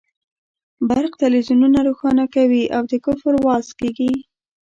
[0.89, 4.11] برق تلویزیونونه روښانه کوي او د کفر وعظ کېږي.